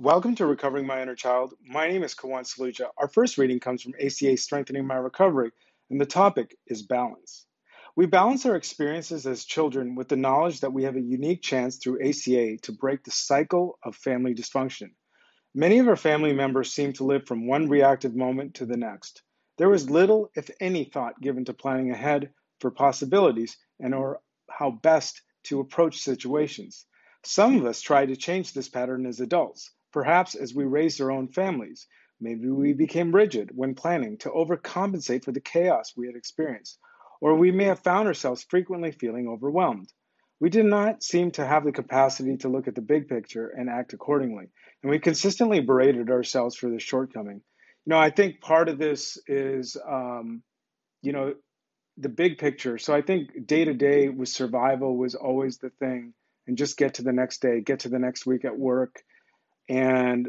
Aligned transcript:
Welcome 0.00 0.36
to 0.36 0.46
Recovering 0.46 0.86
My 0.86 1.02
Inner 1.02 1.16
Child. 1.16 1.54
My 1.60 1.88
name 1.88 2.04
is 2.04 2.14
Kawan 2.14 2.44
Saluja. 2.44 2.86
Our 2.96 3.08
first 3.08 3.36
reading 3.36 3.58
comes 3.58 3.82
from 3.82 3.94
ACA 4.00 4.36
Strengthening 4.36 4.86
My 4.86 4.94
Recovery, 4.94 5.50
and 5.90 6.00
the 6.00 6.06
topic 6.06 6.56
is 6.68 6.82
balance. 6.82 7.46
We 7.96 8.06
balance 8.06 8.46
our 8.46 8.54
experiences 8.54 9.26
as 9.26 9.44
children 9.44 9.96
with 9.96 10.06
the 10.06 10.14
knowledge 10.14 10.60
that 10.60 10.72
we 10.72 10.84
have 10.84 10.94
a 10.94 11.00
unique 11.00 11.42
chance 11.42 11.78
through 11.78 12.00
ACA 12.00 12.58
to 12.58 12.72
break 12.72 13.02
the 13.02 13.10
cycle 13.10 13.76
of 13.82 13.96
family 13.96 14.36
dysfunction. 14.36 14.90
Many 15.52 15.80
of 15.80 15.88
our 15.88 15.96
family 15.96 16.32
members 16.32 16.72
seem 16.72 16.92
to 16.92 17.04
live 17.04 17.26
from 17.26 17.48
one 17.48 17.68
reactive 17.68 18.14
moment 18.14 18.54
to 18.54 18.66
the 18.66 18.76
next. 18.76 19.24
There 19.56 19.68
was 19.68 19.90
little, 19.90 20.30
if 20.36 20.48
any, 20.60 20.84
thought 20.84 21.20
given 21.20 21.44
to 21.46 21.54
planning 21.54 21.90
ahead 21.90 22.30
for 22.60 22.70
possibilities 22.70 23.56
and 23.80 23.92
or 23.96 24.20
how 24.48 24.70
best 24.70 25.22
to 25.46 25.58
approach 25.58 25.98
situations. 25.98 26.86
Some 27.24 27.56
of 27.56 27.66
us 27.66 27.80
try 27.80 28.06
to 28.06 28.14
change 28.14 28.52
this 28.52 28.68
pattern 28.68 29.04
as 29.04 29.18
adults 29.18 29.72
Perhaps 29.92 30.34
as 30.34 30.54
we 30.54 30.64
raised 30.64 31.00
our 31.00 31.10
own 31.10 31.28
families, 31.28 31.86
maybe 32.20 32.48
we 32.48 32.72
became 32.72 33.14
rigid 33.14 33.50
when 33.54 33.74
planning 33.74 34.18
to 34.18 34.30
overcompensate 34.30 35.24
for 35.24 35.32
the 35.32 35.40
chaos 35.40 35.94
we 35.96 36.06
had 36.06 36.16
experienced, 36.16 36.78
or 37.20 37.34
we 37.34 37.50
may 37.50 37.64
have 37.64 37.80
found 37.80 38.06
ourselves 38.06 38.46
frequently 38.48 38.92
feeling 38.92 39.28
overwhelmed. 39.28 39.90
We 40.40 40.50
did 40.50 40.66
not 40.66 41.02
seem 41.02 41.32
to 41.32 41.46
have 41.46 41.64
the 41.64 41.72
capacity 41.72 42.36
to 42.38 42.48
look 42.48 42.68
at 42.68 42.74
the 42.74 42.80
big 42.80 43.08
picture 43.08 43.48
and 43.48 43.68
act 43.68 43.92
accordingly, 43.92 44.46
and 44.82 44.90
we 44.90 44.98
consistently 44.98 45.60
berated 45.60 46.10
ourselves 46.10 46.54
for 46.54 46.70
this 46.70 46.82
shortcoming. 46.82 47.40
You 47.86 47.90
know, 47.90 47.98
I 47.98 48.10
think 48.10 48.40
part 48.40 48.68
of 48.68 48.78
this 48.78 49.18
is, 49.26 49.76
um, 49.88 50.42
you 51.02 51.12
know, 51.12 51.34
the 51.96 52.08
big 52.08 52.38
picture. 52.38 52.78
So 52.78 52.94
I 52.94 53.02
think 53.02 53.46
day 53.46 53.64
to 53.64 53.74
day 53.74 54.08
with 54.08 54.28
survival 54.28 54.96
was 54.96 55.16
always 55.16 55.58
the 55.58 55.70
thing, 55.70 56.14
and 56.46 56.56
just 56.56 56.76
get 56.76 56.94
to 56.94 57.02
the 57.02 57.12
next 57.12 57.42
day, 57.42 57.60
get 57.60 57.80
to 57.80 57.88
the 57.88 57.98
next 57.98 58.24
week 58.24 58.44
at 58.44 58.56
work, 58.56 59.02
and 59.68 60.28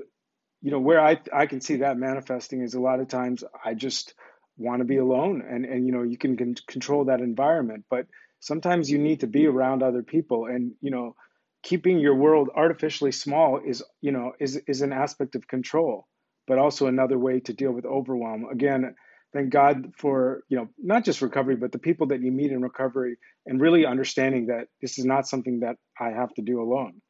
you 0.61 0.71
know 0.71 0.79
where 0.79 0.99
I 0.99 1.19
I 1.33 1.45
can 1.45 1.61
see 1.61 1.77
that 1.77 1.97
manifesting 1.97 2.61
is 2.61 2.73
a 2.73 2.81
lot 2.81 2.99
of 2.99 3.07
times 3.07 3.43
I 3.63 3.73
just 3.73 4.13
want 4.57 4.81
to 4.81 4.85
be 4.85 4.97
alone, 4.97 5.43
and 5.47 5.65
and 5.65 5.85
you 5.85 5.91
know 5.93 6.03
you 6.03 6.17
can, 6.17 6.35
can 6.35 6.55
control 6.67 7.05
that 7.05 7.21
environment, 7.21 7.85
but 7.89 8.07
sometimes 8.39 8.89
you 8.91 8.97
need 8.97 9.21
to 9.21 9.27
be 9.27 9.47
around 9.47 9.83
other 9.83 10.03
people, 10.03 10.45
and 10.47 10.73
you 10.81 10.91
know 10.91 11.15
keeping 11.63 11.99
your 11.99 12.15
world 12.15 12.49
artificially 12.55 13.11
small 13.11 13.59
is 13.65 13.83
you 14.01 14.11
know 14.11 14.33
is 14.39 14.57
is 14.67 14.81
an 14.81 14.93
aspect 14.93 15.35
of 15.35 15.47
control, 15.47 16.07
but 16.47 16.59
also 16.59 16.87
another 16.87 17.17
way 17.17 17.39
to 17.39 17.53
deal 17.53 17.71
with 17.71 17.85
overwhelm. 17.85 18.45
Again, 18.51 18.95
thank 19.33 19.49
God 19.51 19.93
for 19.97 20.43
you 20.49 20.57
know 20.57 20.67
not 20.77 21.05
just 21.05 21.21
recovery, 21.21 21.55
but 21.55 21.71
the 21.71 21.79
people 21.79 22.07
that 22.07 22.21
you 22.21 22.31
meet 22.31 22.51
in 22.51 22.61
recovery, 22.61 23.17
and 23.45 23.61
really 23.61 23.85
understanding 23.85 24.47
that 24.47 24.67
this 24.81 24.99
is 24.99 25.05
not 25.05 25.27
something 25.27 25.61
that 25.61 25.77
I 25.97 26.09
have 26.09 26.33
to 26.33 26.41
do 26.41 26.61
alone. 26.61 27.01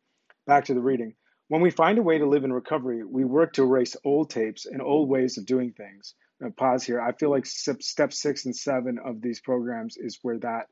Back 0.45 0.65
to 0.65 0.75
the 0.75 0.81
reading. 0.81 1.15
When 1.49 1.61
we 1.61 1.71
find 1.71 1.97
a 1.97 2.03
way 2.03 2.19
to 2.19 2.27
live 2.27 2.43
in 2.43 2.53
recovery, 2.53 3.03
we 3.03 3.25
work 3.25 3.53
to 3.53 3.63
erase 3.63 3.97
old 4.05 4.29
tapes 4.29 4.67
and 4.67 4.83
old 4.83 5.09
ways 5.09 5.39
of 5.39 5.47
doing 5.47 5.71
things. 5.71 6.13
Now, 6.39 6.51
pause 6.51 6.83
here. 6.83 7.01
I 7.01 7.11
feel 7.13 7.31
like 7.31 7.47
step 7.47 8.13
six 8.13 8.45
and 8.45 8.55
seven 8.55 8.99
of 9.03 9.19
these 9.19 9.41
programs 9.41 9.97
is 9.97 10.19
where 10.21 10.37
that 10.39 10.67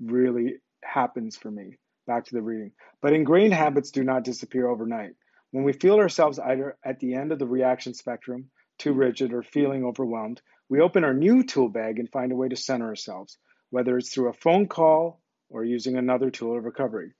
really 0.00 0.54
happens 0.82 1.36
for 1.36 1.50
me. 1.50 1.76
Back 2.06 2.24
to 2.24 2.34
the 2.34 2.40
reading. 2.40 2.72
But 3.02 3.12
ingrained 3.12 3.52
habits 3.52 3.90
do 3.90 4.04
not 4.04 4.24
disappear 4.24 4.68
overnight. 4.68 5.12
When 5.50 5.64
we 5.64 5.74
feel 5.74 5.96
ourselves 5.96 6.38
either 6.38 6.78
at 6.82 6.98
the 6.98 7.12
end 7.12 7.30
of 7.30 7.38
the 7.38 7.46
reaction 7.46 7.92
spectrum, 7.92 8.50
too 8.78 8.94
rigid, 8.94 9.34
or 9.34 9.42
feeling 9.42 9.84
overwhelmed, 9.84 10.40
we 10.70 10.80
open 10.80 11.04
our 11.04 11.12
new 11.12 11.44
tool 11.44 11.68
bag 11.68 11.98
and 11.98 12.10
find 12.10 12.32
a 12.32 12.36
way 12.36 12.48
to 12.48 12.56
center 12.56 12.86
ourselves, 12.86 13.36
whether 13.68 13.98
it's 13.98 14.08
through 14.08 14.30
a 14.30 14.32
phone 14.32 14.66
call 14.66 15.20
or 15.50 15.62
using 15.62 15.98
another 15.98 16.30
tool 16.30 16.56
of 16.56 16.64
recovery. 16.64 17.12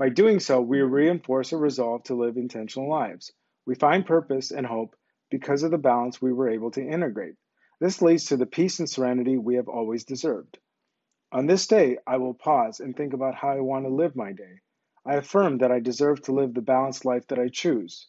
By 0.00 0.08
doing 0.08 0.40
so, 0.40 0.62
we 0.62 0.80
reinforce 0.80 1.52
a 1.52 1.58
resolve 1.58 2.04
to 2.04 2.14
live 2.14 2.38
intentional 2.38 2.88
lives. 2.88 3.32
We 3.66 3.74
find 3.74 4.06
purpose 4.06 4.50
and 4.50 4.64
hope 4.64 4.96
because 5.28 5.62
of 5.62 5.72
the 5.72 5.76
balance 5.76 6.22
we 6.22 6.32
were 6.32 6.48
able 6.48 6.70
to 6.70 6.82
integrate. 6.82 7.34
This 7.80 8.00
leads 8.00 8.24
to 8.28 8.38
the 8.38 8.46
peace 8.46 8.78
and 8.78 8.88
serenity 8.88 9.36
we 9.36 9.56
have 9.56 9.68
always 9.68 10.04
deserved. 10.04 10.58
On 11.32 11.44
this 11.44 11.66
day, 11.66 11.98
I 12.06 12.16
will 12.16 12.32
pause 12.32 12.80
and 12.80 12.96
think 12.96 13.12
about 13.12 13.34
how 13.34 13.50
I 13.50 13.60
want 13.60 13.84
to 13.84 13.90
live 13.90 14.16
my 14.16 14.32
day. 14.32 14.62
I 15.04 15.16
affirm 15.16 15.58
that 15.58 15.70
I 15.70 15.80
deserve 15.80 16.22
to 16.22 16.32
live 16.32 16.54
the 16.54 16.62
balanced 16.62 17.04
life 17.04 17.26
that 17.26 17.38
I 17.38 17.48
choose, 17.48 18.08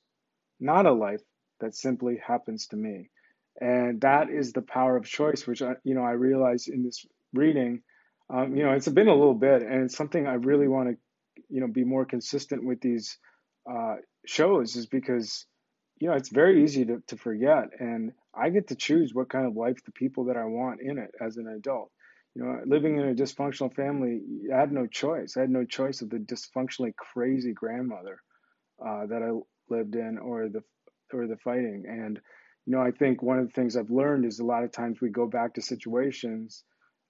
not 0.62 0.86
a 0.86 0.94
life 0.94 1.22
that 1.60 1.76
simply 1.76 2.22
happens 2.26 2.68
to 2.68 2.78
me. 2.78 3.10
And 3.60 4.00
that 4.00 4.30
is 4.30 4.54
the 4.54 4.62
power 4.62 4.96
of 4.96 5.04
choice, 5.04 5.46
which 5.46 5.62
I, 5.62 5.76
you 5.84 5.96
know 5.96 6.04
I 6.04 6.12
realize 6.12 6.70
in 6.70 6.84
this 6.84 7.06
reading. 7.34 7.84
Um, 8.30 8.56
you 8.56 8.64
know, 8.64 8.72
it's 8.72 8.88
been 8.88 9.10
a 9.10 9.14
little 9.14 9.36
bit, 9.36 9.62
and 9.62 9.84
it's 9.84 9.98
something 9.98 10.26
I 10.26 10.36
really 10.36 10.70
want 10.70 10.88
to 10.88 10.98
you 11.50 11.62
know 11.62 11.68
be 11.68 11.84
more 11.84 12.06
consistent 12.06 12.66
with 12.66 12.82
these 12.82 13.18
uh, 13.72 13.96
shows 14.26 14.76
is 14.76 14.88
because 14.88 15.46
you 16.00 16.08
know 16.08 16.16
it's 16.16 16.30
very 16.30 16.64
easy 16.64 16.86
to, 16.86 17.02
to 17.08 17.18
forget 17.18 17.70
and 17.80 18.12
i 18.36 18.50
get 18.50 18.68
to 18.68 18.76
choose 18.76 19.14
what 19.14 19.30
kind 19.30 19.46
of 19.46 19.56
life 19.56 19.78
the 19.86 19.92
people 19.92 20.26
that 20.26 20.38
i 20.38 20.46
want 20.46 20.82
in 20.82 20.98
it 20.98 21.12
as 21.20 21.38
an 21.38 21.48
adult. 21.48 21.92
You 22.36 22.44
know 22.44 22.62
living 22.66 22.98
in 22.98 23.10
a 23.10 23.14
dysfunctional 23.14 23.74
family 23.76 24.22
i 24.54 24.60
had 24.60 24.72
no 24.72 24.88
choice. 24.88 25.36
I 25.38 25.42
had 25.42 25.50
no 25.50 25.66
choice 25.66 26.02
of 26.02 26.10
the 26.10 26.18
dysfunctionally 26.18 26.96
crazy 26.96 27.54
grandmother 27.54 28.20
uh, 28.86 29.06
that 29.08 29.22
i 29.22 29.32
lived 29.74 29.96
in 29.96 30.18
or 30.18 30.50
the 30.50 30.64
or 31.14 31.28
the 31.28 31.38
fighting. 31.38 31.84
And 31.88 32.20
you 32.66 32.76
know 32.76 32.82
i 32.82 32.92
think 32.92 33.22
one 33.22 33.40
of 33.40 33.48
the 33.48 33.54
things 33.54 33.76
i've 33.76 33.90
learned 33.92 34.26
is 34.26 34.40
a 34.40 34.46
lot 34.46 34.64
of 34.64 34.72
times 34.72 35.02
we 35.02 35.10
go 35.10 35.28
back 35.28 35.56
to 35.56 35.62
situations 35.62 36.64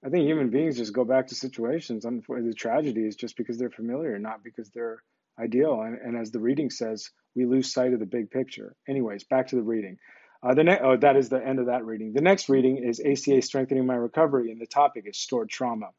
I 0.03 0.09
think 0.09 0.25
human 0.25 0.49
beings 0.49 0.77
just 0.77 0.93
go 0.93 1.05
back 1.05 1.27
to 1.27 1.35
situations. 1.35 2.03
The 2.03 2.53
tragedy 2.57 3.05
is 3.05 3.15
just 3.15 3.37
because 3.37 3.57
they're 3.57 3.69
familiar, 3.69 4.17
not 4.17 4.43
because 4.43 4.69
they're 4.69 5.03
ideal. 5.39 5.81
And, 5.81 5.97
and 5.97 6.17
as 6.17 6.31
the 6.31 6.39
reading 6.39 6.69
says, 6.69 7.09
we 7.35 7.45
lose 7.45 7.71
sight 7.71 7.93
of 7.93 7.99
the 7.99 8.05
big 8.05 8.31
picture. 8.31 8.75
Anyways, 8.87 9.23
back 9.25 9.47
to 9.47 9.55
the 9.55 9.61
reading. 9.61 9.97
Uh, 10.43 10.55
the 10.55 10.63
ne- 10.63 10.79
oh, 10.81 10.97
that 10.97 11.17
is 11.17 11.29
the 11.29 11.45
end 11.45 11.59
of 11.59 11.67
that 11.67 11.85
reading. 11.85 12.13
The 12.13 12.21
next 12.21 12.49
reading 12.49 12.83
is 12.83 12.99
ACA 12.99 13.43
Strengthening 13.43 13.85
My 13.85 13.93
Recovery, 13.93 14.51
and 14.51 14.59
the 14.59 14.65
topic 14.65 15.05
is 15.05 15.19
stored 15.19 15.49
trauma. 15.49 15.89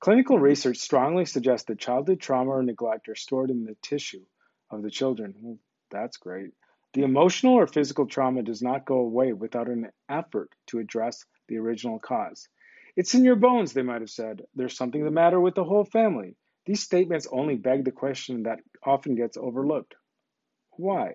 Clinical 0.00 0.38
research 0.38 0.78
strongly 0.78 1.26
suggests 1.26 1.66
that 1.66 1.78
childhood 1.78 2.20
trauma 2.20 2.52
or 2.52 2.62
neglect 2.62 3.08
are 3.08 3.14
stored 3.14 3.50
in 3.50 3.64
the 3.64 3.76
tissue 3.82 4.24
of 4.70 4.82
the 4.82 4.90
children. 4.90 5.34
Well, 5.40 5.58
that's 5.90 6.16
great. 6.16 6.52
The 6.94 7.02
emotional 7.02 7.54
or 7.54 7.66
physical 7.66 8.06
trauma 8.06 8.42
does 8.42 8.62
not 8.62 8.86
go 8.86 8.96
away 8.96 9.34
without 9.34 9.68
an 9.68 9.90
effort 10.08 10.50
to 10.68 10.78
address 10.78 11.26
the 11.48 11.58
original 11.58 11.98
cause. 11.98 12.48
It's 12.96 13.14
in 13.14 13.24
your 13.24 13.36
bones, 13.36 13.72
they 13.72 13.82
might 13.82 14.00
have 14.00 14.10
said. 14.10 14.42
There's 14.54 14.76
something 14.76 15.04
the 15.04 15.10
matter 15.10 15.40
with 15.40 15.54
the 15.54 15.64
whole 15.64 15.84
family. 15.84 16.36
These 16.64 16.82
statements 16.82 17.28
only 17.30 17.56
beg 17.56 17.84
the 17.84 17.92
question 17.92 18.44
that 18.44 18.60
often 18.84 19.14
gets 19.14 19.36
overlooked 19.36 19.94
why? 20.78 21.14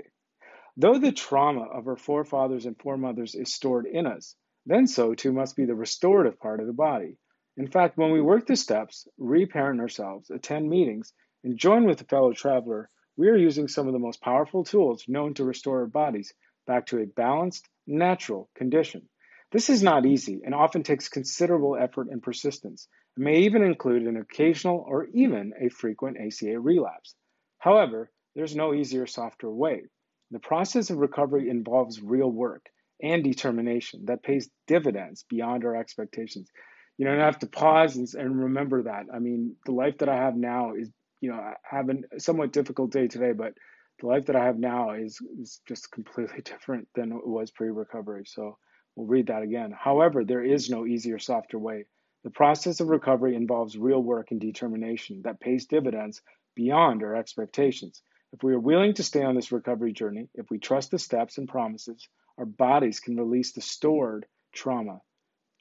Though 0.78 0.98
the 0.98 1.12
trauma 1.12 1.66
of 1.66 1.88
our 1.88 1.98
forefathers 1.98 2.66
and 2.66 2.80
foremothers 2.80 3.36
is 3.36 3.54
stored 3.54 3.86
in 3.86 4.08
us, 4.08 4.36
then 4.66 4.88
so 4.88 5.14
too 5.14 5.32
must 5.32 5.56
be 5.56 5.66
the 5.66 5.76
restorative 5.76 6.40
part 6.40 6.60
of 6.60 6.68
the 6.68 6.74
body. 6.74 7.18
In 7.58 7.68
fact, 7.68 7.98
when 7.98 8.12
we 8.12 8.22
work 8.22 8.48
the 8.48 8.56
steps, 8.56 9.08
reparent 9.20 9.80
ourselves, 9.80 10.32
attend 10.32 10.68
meetings, 10.70 11.14
and 11.44 11.58
join 11.60 11.86
with 11.86 12.02
a 12.02 12.06
fellow 12.06 12.34
traveler, 12.34 12.90
we 13.18 13.30
are 13.30 13.38
using 13.38 13.68
some 13.68 13.88
of 13.88 13.94
the 13.94 14.00
most 14.00 14.22
powerful 14.22 14.64
tools 14.64 15.06
known 15.08 15.36
to 15.36 15.46
restore 15.46 15.82
our 15.82 15.88
bodies 15.88 16.34
back 16.66 16.88
to 16.88 17.00
a 17.00 17.06
balanced, 17.06 17.68
natural 17.86 18.50
condition. 18.56 19.08
This 19.52 19.70
is 19.70 19.84
not 19.84 20.06
easy 20.06 20.42
and 20.46 20.56
often 20.56 20.84
takes 20.84 21.10
considerable 21.10 21.76
effort 21.76 22.08
and 22.10 22.24
persistence. 22.24 22.88
It 23.18 23.22
may 23.22 23.40
even 23.42 23.64
include 23.64 24.04
an 24.04 24.18
occasional 24.18 24.86
or 24.88 25.08
even 25.14 25.54
a 25.60 25.70
frequent 25.70 26.18
ACA 26.18 26.60
relapse. 26.60 27.16
However, 27.60 28.10
there's 28.36 28.56
no 28.56 28.74
easier, 28.74 29.06
softer 29.08 29.50
way. 29.50 29.84
The 30.32 30.40
process 30.40 30.90
of 30.90 30.98
recovery 30.98 31.50
involves 31.50 32.02
real 32.02 32.32
work 32.32 32.66
and 33.02 33.24
determination 33.24 34.06
that 34.06 34.24
pays 34.24 34.50
dividends 34.68 35.26
beyond 35.30 35.66
our 35.66 35.76
expectations. 35.76 36.50
You 36.98 37.06
know, 37.06 37.12
and 37.12 37.22
I 37.22 37.26
have 37.26 37.40
to 37.40 37.48
pause 37.48 37.98
and, 37.98 38.08
and 38.14 38.44
remember 38.44 38.84
that. 38.84 39.08
I 39.14 39.20
mean, 39.20 39.56
the 39.66 39.74
life 39.74 39.98
that 39.98 40.10
I 40.10 40.16
have 40.16 40.36
now 40.36 40.76
is, 40.76 40.90
you 41.20 41.30
know, 41.30 41.36
I 41.36 41.56
have 41.64 41.90
a 41.90 42.20
somewhat 42.20 42.54
difficult 42.54 42.92
day 42.92 43.08
today, 43.08 43.34
but 43.34 43.54
the 44.00 44.08
life 44.08 44.28
that 44.28 44.36
I 44.36 44.46
have 44.46 44.58
now 44.58 44.92
is, 44.92 45.20
is 45.42 45.60
just 45.68 45.92
completely 45.92 46.42
different 46.46 46.88
than 46.96 47.12
it 47.12 47.28
was 47.28 47.52
pre 47.52 47.70
recovery. 47.70 48.24
So, 48.26 48.58
We'll 48.96 49.08
read 49.08 49.28
that 49.28 49.44
again. 49.44 49.72
However, 49.72 50.24
there 50.24 50.44
is 50.44 50.70
no 50.70 50.86
easier, 50.86 51.20
softer 51.20 51.58
way. 51.58 51.86
The 52.24 52.30
process 52.30 52.80
of 52.80 52.90
recovery 52.90 53.36
involves 53.36 53.78
real 53.78 54.02
work 54.02 54.32
and 54.32 54.40
determination 54.40 55.22
that 55.24 55.40
pays 55.40 55.66
dividends 55.66 56.22
beyond 56.56 57.02
our 57.04 57.16
expectations. 57.16 58.02
If 58.34 58.44
we 58.44 58.54
are 58.54 58.60
willing 58.60 58.94
to 58.96 59.04
stay 59.04 59.24
on 59.24 59.36
this 59.36 59.52
recovery 59.52 59.92
journey, 59.94 60.30
if 60.36 60.50
we 60.50 60.60
trust 60.60 60.92
the 60.92 61.00
steps 61.00 61.38
and 61.38 61.48
promises, 61.48 62.08
our 62.38 62.46
bodies 62.46 63.00
can 63.00 63.18
release 63.18 63.54
the 63.54 63.62
stored 63.62 64.26
trauma. 64.54 65.02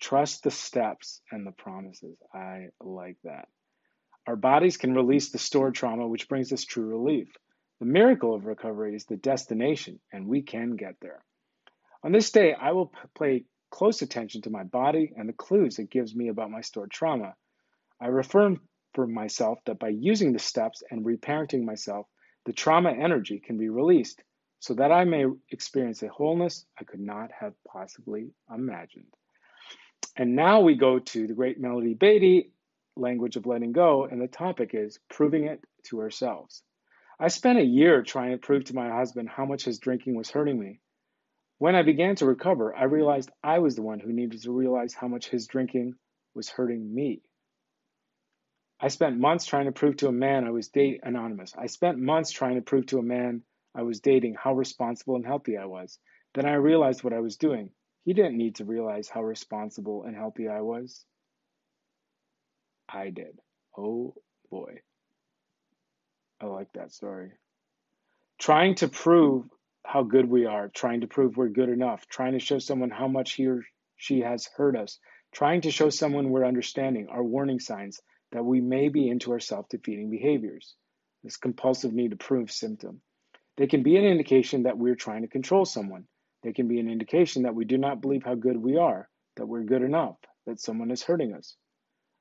Trust 0.01 0.45
the 0.45 0.51
steps 0.51 1.21
and 1.31 1.47
the 1.47 1.53
promises. 1.53 2.17
I 2.33 2.69
like 2.81 3.17
that. 3.25 3.49
Our 4.27 4.37
bodies 4.37 4.77
can 4.77 4.95
release 4.95 5.31
the 5.31 5.39
stored 5.39 5.75
trauma, 5.75 6.07
which 6.07 6.29
brings 6.29 6.53
us 6.53 6.65
true 6.65 6.87
relief. 6.87 7.29
The 7.81 7.87
miracle 7.87 8.35
of 8.35 8.45
recovery 8.45 8.95
is 8.95 9.07
the 9.07 9.17
destination, 9.17 9.99
and 10.13 10.27
we 10.27 10.43
can 10.43 10.77
get 10.77 10.97
there. 11.01 11.25
On 12.03 12.13
this 12.13 12.31
day, 12.31 12.55
I 12.55 12.73
will 12.73 12.93
pay 13.19 13.45
close 13.71 14.03
attention 14.03 14.43
to 14.43 14.51
my 14.51 14.65
body 14.65 15.13
and 15.17 15.29
the 15.29 15.35
clues 15.35 15.79
it 15.79 15.91
gives 15.91 16.15
me 16.15 16.29
about 16.29 16.51
my 16.51 16.63
stored 16.63 16.91
trauma. 16.91 17.35
I 18.01 18.09
affirm 18.09 18.61
for 18.95 19.07
myself 19.07 19.59
that 19.67 19.79
by 19.79 19.89
using 19.91 20.33
the 20.33 20.39
steps 20.39 20.83
and 20.91 21.05
reparenting 21.05 21.65
myself, 21.65 22.07
the 22.47 22.53
trauma 22.53 22.91
energy 22.91 23.39
can 23.39 23.59
be 23.59 23.69
released. 23.69 24.23
so 24.61 24.75
that 24.75 24.93
I 24.93 25.05
may 25.05 25.25
experience 25.51 26.03
a 26.03 26.09
wholeness 26.09 26.67
I 26.79 26.85
could 26.85 27.01
not 27.01 27.31
have 27.33 27.55
possibly 27.67 28.31
imagined. 28.55 29.07
And 30.17 30.37
now 30.37 30.61
we 30.61 30.75
go 30.77 30.99
to 30.99 31.27
the 31.27 31.35
great 31.35 31.59
Melody 31.59 31.95
Beattie, 31.95 32.53
language 32.97 33.37
of 33.37 33.47
letting 33.47 33.73
go, 33.73 34.05
and 34.05 34.21
the 34.21 34.29
topic 34.29 34.71
is 34.75 34.99
proving 35.09 35.45
it 35.45 35.65
to 35.85 36.01
ourselves. 36.01 36.63
I 37.19 37.29
spent 37.29 37.59
a 37.59 37.65
year 37.65 38.03
trying 38.03 38.33
to 38.33 38.39
prove 38.39 38.65
to 38.65 38.75
my 38.75 38.91
husband 38.91 39.29
how 39.29 39.47
much 39.47 39.65
his 39.65 39.79
drinking 39.79 40.15
was 40.15 40.31
hurting 40.31 40.59
me. 40.59 40.81
When 41.61 41.75
I 41.77 41.83
began 41.83 42.17
to 42.17 42.25
recover, 42.25 42.75
I 42.75 42.85
realized 42.85 43.31
I 43.45 43.59
was 43.59 43.77
the 43.77 43.83
one 43.83 44.01
who 44.01 44.15
needed 44.15 44.41
to 44.45 44.51
realize 44.51 44.95
how 44.95 45.09
much 45.09 45.29
his 45.29 45.47
drinking 45.47 45.93
was 46.35 46.49
hurting 46.49 46.95
me. 46.95 47.21
I 48.81 48.89
spent 48.89 49.19
months 49.19 49.45
trying 49.45 49.67
to 49.67 49.73
prove 49.73 49.99
to 49.99 50.09
a 50.09 50.13
man 50.13 50.47
I 50.47 50.53
was 50.53 50.69
dating 50.69 51.01
anonymous. 51.03 51.53
I 51.55 51.67
spent 51.67 51.99
months 51.99 52.31
trying 52.31 52.55
to 52.55 52.63
prove 52.63 52.87
to 52.87 52.99
a 52.99 53.03
man 53.03 53.43
I 53.75 53.83
was 53.83 54.01
dating 54.01 54.37
how 54.43 54.55
responsible 54.55 55.17
and 55.17 55.27
healthy 55.27 55.59
I 55.59 55.67
was. 55.67 55.99
Then 56.33 56.47
I 56.47 56.55
realized 56.55 57.05
what 57.05 57.13
I 57.13 57.21
was 57.21 57.37
doing. 57.37 57.73
He 58.07 58.15
didn't 58.15 58.39
need 58.39 58.55
to 58.55 58.65
realize 58.65 59.11
how 59.11 59.23
responsible 59.23 60.05
and 60.05 60.17
healthy 60.17 60.49
I 60.49 60.63
was. 60.63 61.05
I 62.89 63.11
did. 63.11 63.39
Oh 63.77 64.15
boy. 64.51 64.81
I 66.41 66.47
like 66.47 66.73
that 66.73 66.91
story. 66.91 67.33
Trying 68.39 68.77
to 68.77 68.89
prove 68.89 69.45
how 69.91 70.05
good 70.05 70.31
we 70.31 70.47
are, 70.47 70.69
trying 70.69 71.01
to 71.01 71.09
prove 71.09 71.37
we're 71.37 71.49
good 71.49 71.69
enough, 71.69 72.07
trying 72.07 72.33
to 72.33 72.39
show 72.39 72.61
someone 72.61 72.91
how 72.91 73.09
much 73.09 73.33
he 73.33 73.49
or 73.49 73.65
she 73.97 74.21
has 74.21 74.49
hurt 74.55 74.77
us, 74.77 75.01
trying 75.33 75.63
to 75.63 75.73
show 75.73 75.91
someone 75.91 76.31
we're 76.31 76.45
understanding 76.45 77.09
are 77.11 77.25
warning 77.25 77.59
signs 77.59 78.01
that 78.31 78.45
we 78.45 78.61
may 78.61 78.89
be 78.89 79.09
into 79.09 79.33
our 79.33 79.41
self 79.41 79.69
defeating 79.69 80.09
behaviors, 80.09 80.77
this 81.25 81.37
compulsive 81.37 81.93
need 81.93 82.13
to 82.13 82.17
prove 82.17 82.53
symptom. 82.53 83.01
They 83.57 83.67
can 83.67 83.83
be 83.83 83.97
an 83.97 84.05
indication 84.05 84.63
that 84.63 84.79
we're 84.79 84.95
trying 84.95 85.23
to 85.23 85.29
control 85.29 85.65
someone. 85.65 86.05
They 86.45 86.53
can 86.53 86.69
be 86.69 86.79
an 86.79 86.89
indication 86.89 87.43
that 87.43 87.57
we 87.57 87.65
do 87.65 87.77
not 87.77 88.01
believe 88.01 88.23
how 88.23 88.37
good 88.37 88.57
we 88.57 88.77
are, 88.77 89.09
that 89.39 89.47
we're 89.47 89.65
good 89.65 89.83
enough, 89.83 90.19
that 90.47 90.61
someone 90.61 90.93
is 90.93 91.03
hurting 91.03 91.35
us. 91.35 91.57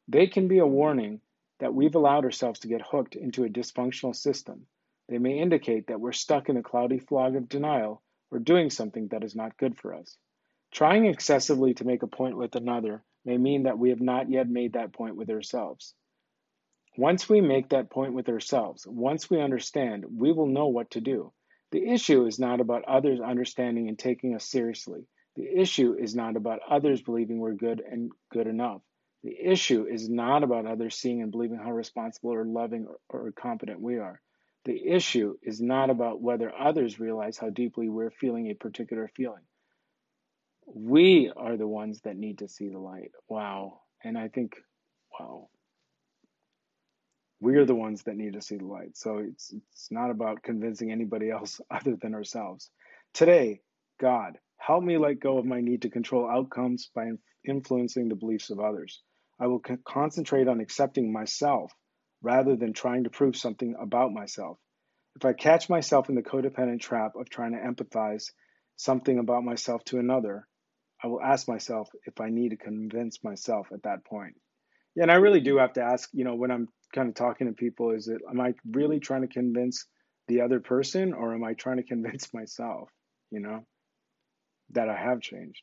They 0.07 0.25
can 0.25 0.47
be 0.47 0.57
a 0.57 0.65
warning 0.65 1.21
that 1.59 1.75
we've 1.75 1.93
allowed 1.93 2.25
ourselves 2.25 2.61
to 2.61 2.67
get 2.67 2.81
hooked 2.81 3.15
into 3.15 3.43
a 3.43 3.49
dysfunctional 3.49 4.15
system. 4.15 4.65
They 5.09 5.17
may 5.17 5.39
indicate 5.39 5.87
that 5.87 5.99
we're 5.99 6.11
stuck 6.11 6.49
in 6.49 6.57
a 6.57 6.61
cloudy 6.61 6.99
fog 6.99 7.35
of 7.35 7.49
denial 7.49 8.03
or 8.29 8.37
doing 8.37 8.69
something 8.69 9.07
that 9.07 9.23
is 9.23 9.35
not 9.35 9.57
good 9.57 9.75
for 9.75 9.95
us. 9.95 10.15
Trying 10.71 11.07
excessively 11.07 11.73
to 11.73 11.85
make 11.85 12.03
a 12.03 12.07
point 12.07 12.37
with 12.37 12.55
another 12.55 13.03
may 13.25 13.37
mean 13.37 13.63
that 13.63 13.79
we 13.79 13.89
have 13.89 14.01
not 14.01 14.29
yet 14.29 14.47
made 14.47 14.73
that 14.73 14.93
point 14.93 15.15
with 15.15 15.31
ourselves. 15.31 15.95
Once 16.95 17.27
we 17.27 17.41
make 17.41 17.69
that 17.69 17.89
point 17.89 18.13
with 18.13 18.29
ourselves, 18.29 18.85
once 18.85 19.31
we 19.31 19.41
understand, 19.41 20.05
we 20.15 20.31
will 20.31 20.45
know 20.45 20.67
what 20.67 20.91
to 20.91 21.01
do. 21.01 21.33
The 21.71 21.87
issue 21.87 22.27
is 22.27 22.37
not 22.37 22.59
about 22.59 22.85
others 22.85 23.19
understanding 23.19 23.87
and 23.87 23.97
taking 23.97 24.35
us 24.35 24.45
seriously. 24.45 25.07
The 25.35 25.59
issue 25.59 25.95
is 25.95 26.15
not 26.15 26.35
about 26.35 26.59
others 26.69 27.01
believing 27.01 27.39
we're 27.39 27.53
good 27.53 27.81
and 27.81 28.11
good 28.31 28.45
enough. 28.45 28.81
The 29.23 29.35
issue 29.39 29.87
is 29.89 30.07
not 30.07 30.43
about 30.43 30.67
others 30.67 30.95
seeing 30.95 31.23
and 31.23 31.31
believing 31.31 31.57
how 31.57 31.71
responsible 31.71 32.33
or 32.33 32.45
loving 32.45 32.87
or, 33.09 33.25
or 33.25 33.31
competent 33.31 33.81
we 33.81 33.97
are. 33.97 34.21
The 34.69 34.87
issue 34.87 35.33
is 35.41 35.59
not 35.59 35.89
about 35.89 36.21
whether 36.21 36.53
others 36.55 36.99
realize 36.99 37.39
how 37.39 37.49
deeply 37.49 37.89
we're 37.89 38.11
feeling 38.11 38.51
a 38.51 38.53
particular 38.53 39.09
feeling. 39.15 39.41
We 40.67 41.31
are 41.35 41.57
the 41.57 41.67
ones 41.67 42.01
that 42.01 42.15
need 42.15 42.37
to 42.37 42.47
see 42.47 42.69
the 42.69 42.77
light. 42.77 43.09
Wow. 43.27 43.81
And 44.03 44.15
I 44.15 44.27
think, 44.27 44.53
wow. 45.19 45.47
We 47.39 47.55
are 47.55 47.65
the 47.65 47.73
ones 47.73 48.03
that 48.03 48.15
need 48.15 48.33
to 48.33 48.43
see 48.43 48.57
the 48.57 48.67
light. 48.67 48.95
So 48.95 49.17
it's 49.17 49.51
it's 49.51 49.87
not 49.89 50.11
about 50.11 50.43
convincing 50.43 50.91
anybody 50.91 51.31
else 51.31 51.59
other 51.71 51.95
than 51.99 52.13
ourselves. 52.13 52.69
Today, 53.15 53.61
God, 53.99 54.37
help 54.57 54.83
me 54.83 54.99
let 54.99 55.19
go 55.19 55.39
of 55.39 55.45
my 55.47 55.61
need 55.61 55.81
to 55.81 55.89
control 55.89 56.29
outcomes 56.29 56.91
by 56.93 57.09
influencing 57.43 58.07
the 58.07 58.13
beliefs 58.15 58.51
of 58.51 58.59
others. 58.59 59.01
I 59.39 59.47
will 59.47 59.63
concentrate 59.83 60.47
on 60.47 60.59
accepting 60.59 61.11
myself 61.11 61.73
rather 62.21 62.55
than 62.55 62.73
trying 62.73 63.03
to 63.05 63.09
prove 63.09 63.35
something 63.35 63.75
about 63.79 64.11
myself. 64.11 64.57
If 65.15 65.25
I 65.25 65.33
catch 65.33 65.69
myself 65.69 66.09
in 66.09 66.15
the 66.15 66.21
codependent 66.21 66.81
trap 66.81 67.15
of 67.15 67.29
trying 67.29 67.53
to 67.53 67.59
empathize 67.59 68.31
something 68.75 69.19
about 69.19 69.43
myself 69.43 69.83
to 69.85 69.99
another, 69.99 70.47
I 71.03 71.07
will 71.07 71.21
ask 71.21 71.47
myself 71.47 71.89
if 72.05 72.19
I 72.19 72.29
need 72.29 72.49
to 72.49 72.57
convince 72.57 73.23
myself 73.23 73.67
at 73.73 73.83
that 73.83 74.05
point. 74.05 74.35
Yeah, 74.95 75.03
and 75.03 75.11
I 75.11 75.15
really 75.15 75.39
do 75.39 75.57
have 75.57 75.73
to 75.73 75.83
ask, 75.83 76.09
you 76.13 76.25
know, 76.25 76.35
when 76.35 76.51
I'm 76.51 76.67
kind 76.93 77.09
of 77.09 77.15
talking 77.15 77.47
to 77.47 77.53
people 77.53 77.91
is 77.91 78.07
it 78.07 78.21
am 78.29 78.41
I 78.41 78.53
really 78.69 78.99
trying 78.99 79.21
to 79.21 79.27
convince 79.27 79.85
the 80.27 80.41
other 80.41 80.59
person 80.59 81.13
or 81.13 81.33
am 81.33 81.43
I 81.43 81.53
trying 81.53 81.77
to 81.77 81.83
convince 81.83 82.33
myself, 82.33 82.89
you 83.31 83.39
know, 83.39 83.65
that 84.71 84.89
I 84.89 84.97
have 84.97 85.21
changed? 85.21 85.61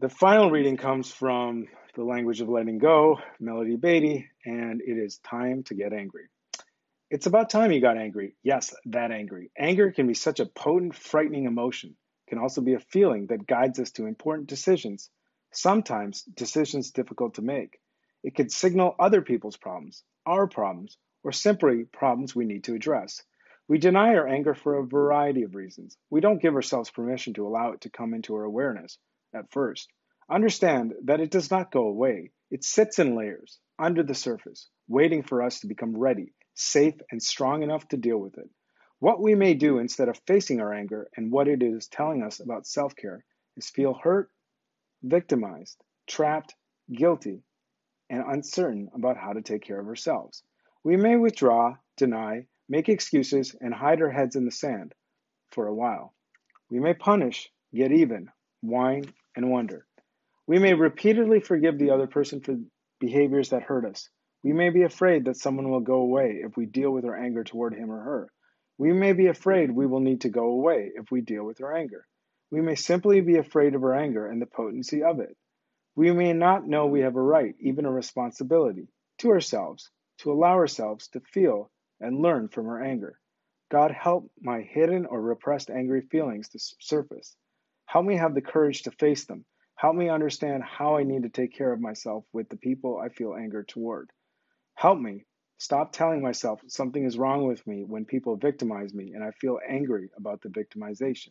The 0.00 0.08
final 0.08 0.50
reading 0.50 0.76
comes 0.76 1.10
from 1.12 1.66
The 1.96 2.04
Language 2.04 2.40
of 2.40 2.48
Letting 2.48 2.78
Go, 2.78 3.18
Melody 3.40 3.74
Beattie, 3.74 4.28
and 4.44 4.80
it 4.80 4.96
is 4.96 5.18
time 5.18 5.64
to 5.64 5.74
get 5.74 5.92
angry. 5.92 6.28
It's 7.10 7.26
about 7.26 7.50
time 7.50 7.72
you 7.72 7.80
got 7.80 7.98
angry. 7.98 8.36
Yes, 8.44 8.72
that 8.86 9.10
angry. 9.10 9.50
Anger 9.58 9.90
can 9.90 10.06
be 10.06 10.14
such 10.14 10.38
a 10.38 10.46
potent, 10.46 10.94
frightening 10.94 11.46
emotion. 11.46 11.96
It 12.26 12.30
can 12.30 12.38
also 12.38 12.60
be 12.60 12.74
a 12.74 12.78
feeling 12.78 13.26
that 13.26 13.44
guides 13.44 13.80
us 13.80 13.90
to 13.92 14.06
important 14.06 14.48
decisions, 14.48 15.10
sometimes 15.50 16.22
decisions 16.22 16.92
difficult 16.92 17.34
to 17.34 17.42
make. 17.42 17.80
It 18.22 18.36
could 18.36 18.52
signal 18.52 18.94
other 19.00 19.20
people's 19.20 19.56
problems, 19.56 20.04
our 20.24 20.46
problems, 20.46 20.96
or 21.24 21.32
simply 21.32 21.82
problems 21.84 22.36
we 22.36 22.44
need 22.44 22.62
to 22.64 22.74
address. 22.74 23.20
We 23.66 23.78
deny 23.78 24.14
our 24.14 24.28
anger 24.28 24.54
for 24.54 24.76
a 24.78 24.86
variety 24.86 25.42
of 25.42 25.56
reasons. 25.56 25.96
We 26.08 26.20
don't 26.20 26.40
give 26.40 26.54
ourselves 26.54 26.88
permission 26.88 27.34
to 27.34 27.48
allow 27.48 27.72
it 27.72 27.80
to 27.80 27.90
come 27.90 28.14
into 28.14 28.36
our 28.36 28.44
awareness 28.44 28.96
at 29.34 29.50
first. 29.50 29.88
Understand 30.30 30.94
that 31.04 31.20
it 31.20 31.32
does 31.32 31.50
not 31.50 31.72
go 31.72 31.88
away. 31.88 32.30
It 32.50 32.62
sits 32.62 33.00
in 33.00 33.16
layers 33.16 33.58
under 33.78 34.04
the 34.04 34.14
surface, 34.14 34.68
waiting 34.86 35.24
for 35.24 35.42
us 35.42 35.60
to 35.60 35.66
become 35.66 35.96
ready, 35.96 36.32
safe, 36.54 36.94
and 37.10 37.20
strong 37.20 37.64
enough 37.64 37.88
to 37.88 37.96
deal 37.96 38.18
with 38.18 38.38
it. 38.38 38.48
What 39.00 39.20
we 39.20 39.34
may 39.34 39.54
do 39.54 39.78
instead 39.78 40.08
of 40.08 40.20
facing 40.26 40.60
our 40.60 40.72
anger 40.72 41.08
and 41.16 41.32
what 41.32 41.48
it 41.48 41.62
is 41.62 41.88
telling 41.88 42.22
us 42.22 42.38
about 42.38 42.66
self 42.66 42.94
care 42.94 43.24
is 43.56 43.70
feel 43.70 43.94
hurt, 43.94 44.30
victimized, 45.02 45.82
trapped, 46.06 46.54
guilty, 46.92 47.42
and 48.08 48.22
uncertain 48.24 48.90
about 48.94 49.16
how 49.16 49.32
to 49.32 49.42
take 49.42 49.62
care 49.62 49.80
of 49.80 49.88
ourselves. 49.88 50.44
We 50.84 50.96
may 50.96 51.16
withdraw, 51.16 51.76
deny, 51.96 52.46
make 52.68 52.88
excuses, 52.88 53.56
and 53.60 53.74
hide 53.74 54.00
our 54.00 54.10
heads 54.10 54.36
in 54.36 54.44
the 54.44 54.52
sand 54.52 54.94
for 55.50 55.66
a 55.66 55.74
while. 55.74 56.14
We 56.70 56.78
may 56.78 56.94
punish, 56.94 57.50
get 57.74 57.90
even, 57.90 58.30
whine, 58.60 59.12
and 59.34 59.50
wonder. 59.50 59.86
We 60.50 60.58
may 60.58 60.74
repeatedly 60.74 61.38
forgive 61.38 61.78
the 61.78 61.92
other 61.92 62.08
person 62.08 62.40
for 62.40 62.56
behaviors 62.98 63.50
that 63.50 63.62
hurt 63.62 63.84
us. 63.84 64.10
We 64.42 64.52
may 64.52 64.70
be 64.70 64.82
afraid 64.82 65.26
that 65.26 65.36
someone 65.36 65.70
will 65.70 65.78
go 65.78 66.00
away 66.00 66.40
if 66.44 66.56
we 66.56 66.66
deal 66.66 66.90
with 66.90 67.04
our 67.04 67.16
anger 67.16 67.44
toward 67.44 67.72
him 67.72 67.88
or 67.88 68.00
her. 68.00 68.32
We 68.76 68.92
may 68.92 69.12
be 69.12 69.28
afraid 69.28 69.70
we 69.70 69.86
will 69.86 70.00
need 70.00 70.22
to 70.22 70.28
go 70.28 70.46
away 70.46 70.90
if 70.96 71.08
we 71.08 71.20
deal 71.20 71.44
with 71.44 71.62
our 71.62 71.76
anger. 71.76 72.04
We 72.50 72.62
may 72.62 72.74
simply 72.74 73.20
be 73.20 73.36
afraid 73.36 73.76
of 73.76 73.84
our 73.84 73.94
anger 73.94 74.26
and 74.26 74.42
the 74.42 74.46
potency 74.46 75.04
of 75.04 75.20
it. 75.20 75.36
We 75.94 76.10
may 76.10 76.32
not 76.32 76.66
know 76.66 76.86
we 76.86 77.02
have 77.02 77.14
a 77.14 77.22
right, 77.22 77.54
even 77.60 77.84
a 77.86 77.92
responsibility, 77.92 78.88
to 79.18 79.28
ourselves, 79.28 79.88
to 80.22 80.32
allow 80.32 80.54
ourselves 80.54 81.06
to 81.10 81.20
feel 81.20 81.70
and 82.00 82.22
learn 82.22 82.48
from 82.48 82.66
our 82.66 82.82
anger. 82.82 83.20
God, 83.70 83.92
help 83.92 84.28
my 84.40 84.62
hidden 84.62 85.06
or 85.06 85.22
repressed 85.22 85.70
angry 85.70 86.00
feelings 86.10 86.48
to 86.48 86.58
surface. 86.80 87.36
Help 87.86 88.04
me 88.04 88.16
have 88.16 88.34
the 88.34 88.42
courage 88.42 88.82
to 88.82 88.90
face 88.90 89.26
them. 89.26 89.44
Help 89.80 89.96
me 89.96 90.10
understand 90.10 90.62
how 90.62 90.96
I 90.96 91.04
need 91.04 91.22
to 91.22 91.30
take 91.30 91.54
care 91.54 91.72
of 91.72 91.80
myself 91.80 92.24
with 92.32 92.48
the 92.48 92.56
people 92.56 92.98
I 92.98 93.08
feel 93.08 93.34
anger 93.34 93.62
toward. 93.62 94.10
Help 94.74 94.98
me 94.98 95.24
stop 95.58 95.92
telling 95.92 96.22
myself 96.22 96.60
something 96.68 97.04
is 97.04 97.18
wrong 97.18 97.46
with 97.46 97.66
me 97.66 97.84
when 97.84 98.04
people 98.04 98.36
victimize 98.36 98.92
me 98.92 99.12
and 99.14 99.24
I 99.24 99.30
feel 99.30 99.58
angry 99.66 100.10
about 100.16 100.42
the 100.42 100.48
victimization. 100.48 101.30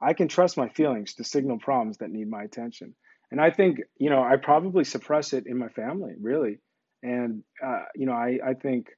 I 0.00 0.12
can 0.12 0.28
trust 0.28 0.56
my 0.58 0.68
feelings 0.68 1.14
to 1.14 1.24
signal 1.24 1.58
problems 1.58 1.98
that 1.98 2.10
need 2.10 2.28
my 2.28 2.42
attention 2.42 2.94
and 3.30 3.40
I 3.40 3.50
think 3.50 3.80
you 3.98 4.10
know 4.10 4.22
I 4.22 4.36
probably 4.36 4.84
suppress 4.84 5.32
it 5.32 5.46
in 5.46 5.58
my 5.58 5.68
family 5.68 6.14
really, 6.20 6.58
and 7.02 7.42
uh, 7.64 7.84
you 7.94 8.06
know 8.06 8.12
I 8.12 8.38
I 8.44 8.54
think 8.54 8.88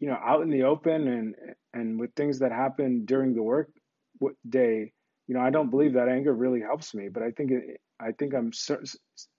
you 0.00 0.08
know 0.08 0.18
out 0.22 0.42
in 0.42 0.50
the 0.50 0.64
open 0.64 1.08
and 1.08 1.34
and 1.74 2.00
with 2.00 2.14
things 2.14 2.38
that 2.40 2.52
happen 2.52 3.04
during 3.04 3.34
the 3.34 3.42
work 3.42 3.70
day, 4.48 4.92
you 5.26 5.34
know 5.34 5.40
I 5.40 5.50
don't 5.50 5.70
believe 5.70 5.94
that 5.94 6.08
anger 6.08 6.32
really 6.32 6.60
helps 6.60 6.94
me, 6.94 7.08
but 7.08 7.22
I 7.22 7.30
think 7.30 7.50
it, 7.50 7.80
I 8.00 8.12
think 8.12 8.34
I'm 8.34 8.52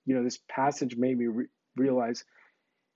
you 0.05 0.15
know 0.15 0.23
this 0.23 0.39
passage 0.49 0.95
made 0.95 1.17
me 1.17 1.27
re- 1.27 1.47
realize 1.75 2.23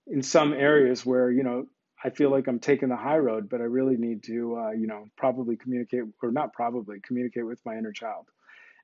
in 0.08 0.24
some 0.24 0.54
areas 0.54 1.06
where 1.06 1.32
you 1.32 1.44
know 1.44 1.66
I 2.04 2.10
feel 2.10 2.32
like 2.32 2.48
I'm 2.48 2.60
taking 2.60 2.90
the 2.90 2.96
high 2.96 3.18
road, 3.18 3.50
but 3.50 3.62
I 3.62 3.66
really 3.66 3.98
need 3.98 4.24
to, 4.24 4.58
uh, 4.58 4.72
you 4.72 4.88
know, 4.88 5.06
probably 5.18 5.56
communicate, 5.56 6.04
or 6.22 6.32
not 6.32 6.54
probably, 6.54 7.00
communicate 7.00 7.46
with 7.46 7.60
my 7.66 7.78
inner 7.78 7.92
child. 7.92 8.28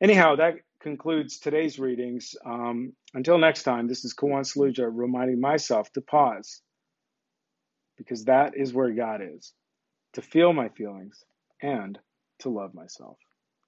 Anyhow, 0.01 0.35
that 0.35 0.57
concludes 0.81 1.39
today's 1.39 1.79
readings. 1.79 2.35
Um, 2.45 2.93
until 3.15 3.39
next 3.39 3.63
time, 3.63 3.87
this 3.87 4.05
is 4.05 4.13
Kawan 4.13 4.41
Saluja 4.41 4.87
reminding 4.91 5.41
myself 5.41 5.91
to 5.93 6.01
pause 6.01 6.61
because 7.97 8.25
that 8.25 8.55
is 8.55 8.73
where 8.73 8.91
God 8.91 9.21
is, 9.23 9.53
to 10.13 10.21
feel 10.21 10.53
my 10.53 10.69
feelings, 10.69 11.23
and 11.63 11.97
to 12.39 12.49
love 12.49 12.75
myself. 12.75 13.17